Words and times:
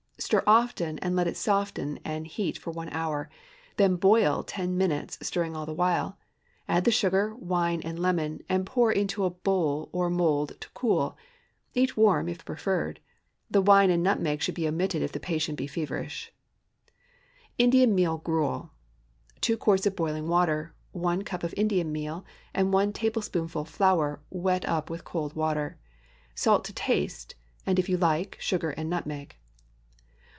Stir 0.23 0.43
often, 0.45 0.99
and 0.99 1.15
let 1.15 1.27
it 1.27 1.35
soften 1.35 1.99
and 2.05 2.27
heat 2.27 2.55
for 2.55 2.69
one 2.69 2.89
hour. 2.89 3.27
Then 3.77 3.95
boil 3.95 4.43
ten 4.43 4.77
minutes, 4.77 5.17
stirring 5.23 5.55
all 5.55 5.65
the 5.65 5.73
while; 5.73 6.15
add 6.69 6.83
the 6.85 6.91
sugar, 6.91 7.33
wine, 7.35 7.81
and 7.81 7.97
lemon, 7.97 8.41
and 8.47 8.63
pour 8.63 8.91
into 8.91 9.25
a 9.25 9.31
bowl 9.31 9.89
or 9.91 10.11
mould 10.11 10.53
to 10.61 10.69
cool. 10.75 11.17
Eat 11.73 11.97
warm, 11.97 12.29
if 12.29 12.45
preferred. 12.45 12.99
The 13.49 13.63
wine 13.63 13.89
and 13.89 14.03
nutmeg 14.03 14.43
should 14.43 14.53
be 14.53 14.67
omitted 14.67 15.01
if 15.01 15.11
the 15.11 15.19
patient 15.19 15.57
be 15.57 15.65
feverish. 15.65 16.31
INDIAN 17.57 17.95
MEAL 17.95 18.19
GRUEL. 18.19 18.69
✠ 19.37 19.41
2 19.41 19.57
quarts 19.57 19.87
of 19.87 19.95
boiling 19.95 20.27
water. 20.27 20.75
1 20.91 21.23
cup 21.23 21.43
of 21.43 21.53
Indian 21.57 21.91
meal, 21.91 22.23
and 22.53 22.71
1 22.71 22.93
tablespoonful 22.93 23.65
flour, 23.65 24.21
wet 24.29 24.69
up 24.69 24.87
with 24.87 25.03
cold 25.03 25.35
water. 25.35 25.79
Salt 26.35 26.63
to 26.65 26.73
taste—and, 26.73 27.79
if 27.79 27.89
you 27.89 27.97
like, 27.97 28.37
sugar 28.39 28.69
and 28.69 28.87
nutmeg. 28.87 29.35